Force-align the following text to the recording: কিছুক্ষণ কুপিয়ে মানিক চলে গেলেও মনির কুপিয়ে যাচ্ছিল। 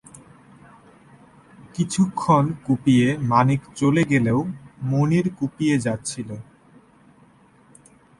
কিছুক্ষণ 1.75 2.45
কুপিয়ে 2.65 3.07
মানিক 3.31 3.61
চলে 3.75 4.03
গেলেও 4.03 4.39
মনির 4.83 5.25
কুপিয়ে 5.37 5.75
যাচ্ছিল। 5.79 6.29